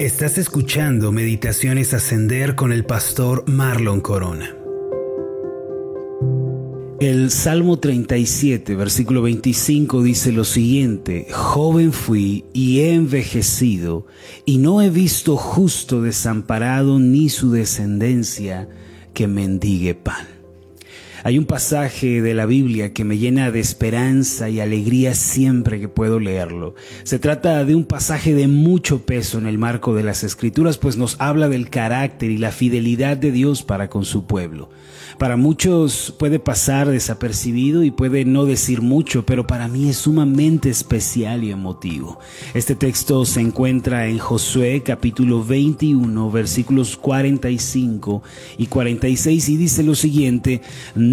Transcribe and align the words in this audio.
Estás 0.00 0.38
escuchando 0.38 1.12
Meditaciones 1.12 1.94
Ascender 1.94 2.56
con 2.56 2.72
el 2.72 2.84
pastor 2.84 3.48
Marlon 3.48 4.00
Corona. 4.00 4.56
El 6.98 7.30
Salmo 7.30 7.78
37, 7.78 8.74
versículo 8.74 9.22
25 9.22 10.02
dice 10.02 10.32
lo 10.32 10.42
siguiente, 10.42 11.28
Joven 11.30 11.92
fui 11.92 12.44
y 12.52 12.80
he 12.80 12.94
envejecido, 12.94 14.04
y 14.44 14.58
no 14.58 14.82
he 14.82 14.90
visto 14.90 15.36
justo 15.36 16.02
desamparado 16.02 16.98
ni 16.98 17.28
su 17.28 17.52
descendencia 17.52 18.68
que 19.12 19.28
mendigue 19.28 19.94
pan. 19.94 20.26
Hay 21.26 21.38
un 21.38 21.46
pasaje 21.46 22.20
de 22.20 22.34
la 22.34 22.44
Biblia 22.44 22.92
que 22.92 23.02
me 23.02 23.16
llena 23.16 23.50
de 23.50 23.58
esperanza 23.58 24.50
y 24.50 24.60
alegría 24.60 25.14
siempre 25.14 25.80
que 25.80 25.88
puedo 25.88 26.20
leerlo. 26.20 26.74
Se 27.04 27.18
trata 27.18 27.64
de 27.64 27.74
un 27.74 27.86
pasaje 27.86 28.34
de 28.34 28.46
mucho 28.46 29.06
peso 29.06 29.38
en 29.38 29.46
el 29.46 29.56
marco 29.56 29.94
de 29.94 30.02
las 30.02 30.22
Escrituras, 30.22 30.76
pues 30.76 30.98
nos 30.98 31.18
habla 31.20 31.48
del 31.48 31.70
carácter 31.70 32.30
y 32.30 32.36
la 32.36 32.52
fidelidad 32.52 33.16
de 33.16 33.32
Dios 33.32 33.62
para 33.62 33.88
con 33.88 34.04
su 34.04 34.26
pueblo. 34.26 34.68
Para 35.18 35.36
muchos 35.36 36.12
puede 36.18 36.40
pasar 36.40 36.88
desapercibido 36.88 37.84
y 37.84 37.92
puede 37.92 38.24
no 38.24 38.46
decir 38.46 38.82
mucho, 38.82 39.24
pero 39.24 39.46
para 39.46 39.68
mí 39.68 39.88
es 39.88 39.98
sumamente 39.98 40.70
especial 40.70 41.44
y 41.44 41.52
emotivo. 41.52 42.18
Este 42.52 42.74
texto 42.74 43.24
se 43.24 43.40
encuentra 43.40 44.08
en 44.08 44.18
Josué 44.18 44.82
capítulo 44.84 45.44
21 45.44 46.30
versículos 46.32 46.96
45 46.96 48.22
y 48.58 48.66
46 48.66 49.48
y 49.48 49.56
dice 49.56 49.82
lo 49.84 49.94
siguiente, 49.94 50.62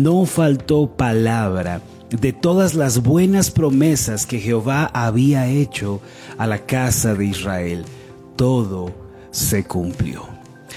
no 0.02 0.26
faltó 0.26 0.96
palabra 0.96 1.82
de 2.10 2.34
todas 2.34 2.74
las 2.74 3.04
buenas 3.04 3.52
promesas 3.52 4.26
que 4.26 4.40
Jehová 4.40 4.90
había 4.94 5.48
hecho 5.48 6.02
a 6.38 6.48
la 6.48 6.66
casa 6.66 7.14
de 7.14 7.26
Israel. 7.26 7.86
Todo 8.36 8.94
se 9.30 9.64
cumplió. 9.64 10.28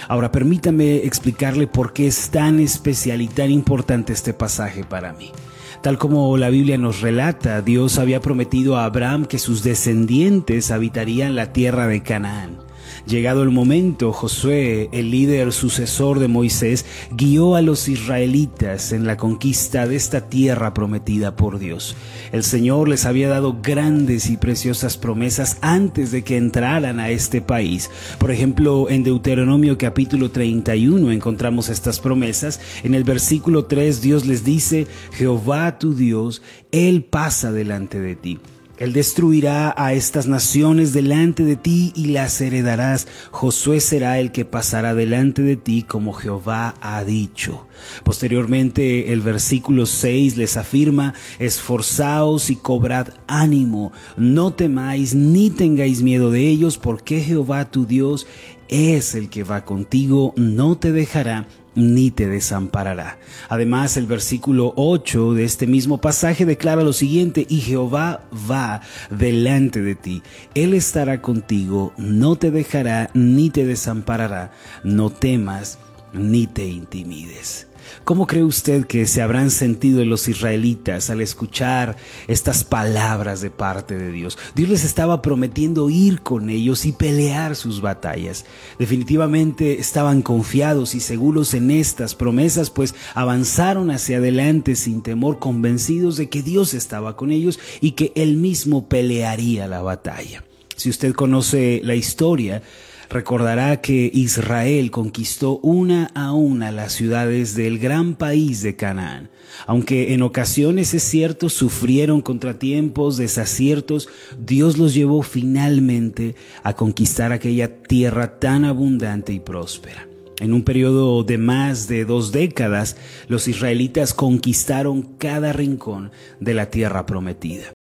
Ahora 0.08 0.31
permítame 0.31 0.97
explicarle 0.97 1.66
por 1.66 1.92
qué 1.92 2.06
es 2.06 2.28
tan 2.28 2.61
especial 2.61 3.22
y 3.22 3.28
tan 3.28 3.50
importante 3.50 4.12
este 4.12 4.34
pasaje 4.34 4.84
para 4.84 5.14
mí. 5.14 5.33
Tal 5.81 5.98
como 5.98 6.36
la 6.36 6.50
Biblia 6.50 6.77
nos 6.77 7.00
relata, 7.00 7.62
Dios 7.62 7.98
había 7.98 8.20
prometido 8.20 8.77
a 8.77 8.84
Abraham 8.84 9.25
que 9.25 9.38
sus 9.38 9.62
descendientes 9.62 10.70
habitarían 10.70 11.34
la 11.34 11.53
tierra 11.53 11.86
de 11.86 12.03
Canaán. 12.03 12.59
Llegado 13.06 13.42
el 13.42 13.50
momento, 13.50 14.12
Josué, 14.12 14.88
el 14.92 15.10
líder 15.10 15.52
sucesor 15.52 16.18
de 16.18 16.28
Moisés, 16.28 16.86
guió 17.10 17.54
a 17.54 17.62
los 17.62 17.88
israelitas 17.88 18.92
en 18.92 19.06
la 19.06 19.16
conquista 19.16 19.86
de 19.86 19.96
esta 19.96 20.28
tierra 20.28 20.74
prometida 20.74 21.36
por 21.36 21.58
Dios. 21.58 21.96
El 22.32 22.42
Señor 22.42 22.88
les 22.88 23.04
había 23.04 23.28
dado 23.28 23.58
grandes 23.62 24.30
y 24.30 24.36
preciosas 24.36 24.96
promesas 24.96 25.58
antes 25.60 26.10
de 26.10 26.22
que 26.22 26.36
entraran 26.36 27.00
a 27.00 27.10
este 27.10 27.41
país. 27.41 27.91
Por 28.18 28.30
ejemplo, 28.30 28.88
en 28.88 29.02
Deuteronomio 29.04 29.78
capítulo 29.78 30.30
31 30.30 31.12
encontramos 31.12 31.69
estas 31.69 32.00
promesas. 32.00 32.60
En 32.82 32.94
el 32.94 33.04
versículo 33.04 33.66
3 33.66 34.00
Dios 34.00 34.26
les 34.26 34.44
dice, 34.44 34.86
Jehová 35.12 35.78
tu 35.78 35.94
Dios, 35.94 36.42
Él 36.72 37.04
pasa 37.04 37.52
delante 37.52 38.00
de 38.00 38.16
ti. 38.16 38.38
Él 38.77 38.92
destruirá 38.92 39.72
a 39.77 39.92
estas 39.92 40.27
naciones 40.27 40.92
delante 40.92 41.44
de 41.44 41.55
ti 41.56 41.92
y 41.94 42.06
las 42.06 42.41
heredarás. 42.41 43.06
Josué 43.31 43.81
será 43.81 44.19
el 44.19 44.33
que 44.33 44.44
pasará 44.44 44.94
delante 44.94 45.42
de 45.42 45.56
ti 45.56 45.84
como 45.84 46.12
Jehová 46.12 46.75
ha 46.81 47.05
dicho. 47.05 47.66
Posteriormente 48.03 49.12
el 49.12 49.20
versículo 49.20 49.86
6 49.86 50.36
les 50.36 50.56
afirma, 50.56 51.14
esforzaos 51.39 52.50
y 52.50 52.56
cobrad 52.56 53.08
ánimo, 53.27 53.92
no 54.16 54.53
temáis 54.53 55.14
ni 55.14 55.50
tengáis 55.50 56.03
miedo 56.03 56.31
de 56.31 56.48
ellos, 56.48 56.78
porque 56.78 57.20
Jehová 57.20 57.70
tu 57.70 57.86
Dios 57.86 58.27
es 58.69 59.14
el 59.14 59.28
que 59.28 59.44
va 59.44 59.64
contigo, 59.64 60.33
no 60.36 60.77
te 60.77 60.91
dejará 60.91 61.47
ni 61.75 62.11
te 62.11 62.28
desamparará. 62.28 63.19
Además, 63.48 63.97
el 63.97 64.06
versículo 64.06 64.72
8 64.76 65.34
de 65.34 65.44
este 65.44 65.66
mismo 65.66 66.00
pasaje 66.00 66.44
declara 66.44 66.82
lo 66.82 66.93
siguiente, 66.93 67.47
y 67.48 67.60
Jehová 67.60 68.25
va 68.50 68.81
delante 69.10 69.82
de 69.82 69.94
ti, 69.94 70.22
Él 70.54 70.75
estará 70.75 71.21
contigo, 71.21 71.93
no 71.97 72.37
te 72.37 72.50
dejará 72.50 73.10
ni 73.15 73.50
te 73.50 73.65
desamparará, 73.65 74.53
no 74.82 75.10
temas 75.10 75.78
ni 76.14 76.47
te 76.47 76.66
intimides. 76.66 77.66
¿Cómo 78.04 78.26
cree 78.26 78.44
usted 78.44 78.86
que 78.86 79.06
se 79.06 79.22
habrán 79.22 79.50
sentido 79.50 80.04
los 80.04 80.28
israelitas 80.28 81.10
al 81.10 81.20
escuchar 81.20 81.97
estas 82.28 82.64
palabras 82.64 83.41
de 83.41 83.50
parte 83.50 83.97
de 83.97 84.10
Dios? 84.10 84.38
Dios 84.54 84.70
les 84.70 84.84
estaba 84.84 85.22
prometiendo 85.22 85.91
ir 85.91 86.20
con 86.20 86.50
ellos 86.50 86.84
y 86.86 86.92
pelear 86.92 87.56
sus 87.56 87.80
batallas. 87.80 88.44
Definitivamente 88.78 89.80
estaban 89.80 90.22
confiados 90.22 90.94
y 90.94 91.00
seguros 91.00 91.54
en 91.54 91.70
estas 91.70 92.14
promesas, 92.14 92.70
pues 92.70 92.94
avanzaron 93.14 93.91
hacia 93.91 94.19
adelante 94.19 94.76
sin 94.76 95.03
temor, 95.03 95.38
convencidos 95.38 96.16
de 96.16 96.28
que 96.28 96.42
Dios 96.42 96.74
estaba 96.74 97.16
con 97.16 97.30
ellos 97.30 97.58
y 97.80 97.92
que 97.92 98.12
Él 98.14 98.36
mismo 98.36 98.88
pelearía 98.88 99.66
la 99.66 99.82
batalla. 99.82 100.44
Si 100.76 100.91
usted 100.91 101.14
conoce 101.14 101.80
la 101.84 101.94
historia, 101.94 102.62
Recordará 103.10 103.81
que 103.81 104.10
Israel 104.12 104.91
conquistó 104.91 105.59
una 105.59 106.06
a 106.15 106.32
una 106.32 106.70
las 106.70 106.92
ciudades 106.92 107.54
del 107.54 107.78
gran 107.78 108.15
país 108.15 108.62
de 108.62 108.76
Canaán. 108.76 109.31
Aunque 109.66 110.15
en 110.15 110.22
ocasiones 110.22 110.94
es 110.94 111.03
cierto 111.03 111.48
sufrieron 111.48 112.22
contratiempos, 112.22 113.16
desaciertos, 113.16 114.09
Dios 114.38 114.78
los 114.78 114.94
llevó 114.94 115.22
finalmente 115.22 116.34
a 116.62 116.75
conquistar 116.75 117.32
aquella 117.32 117.82
tierra 117.82 118.38
tan 118.38 118.65
abundante 118.65 119.32
y 119.32 119.41
próspera. 119.41 120.09
En 120.41 120.53
un 120.53 120.65
periodo 120.65 121.22
de 121.22 121.38
más 121.38 121.86
de 121.86 122.04
dos 122.04 122.32
décadas, 122.32 122.97
los 123.28 123.47
israelitas 123.47 124.15
conquistaron 124.15 125.03
cada 125.03 125.53
rincón 125.53 126.10
de 126.41 126.54
la 126.54 126.71
tierra 126.71 127.06
prometida. 127.06 127.73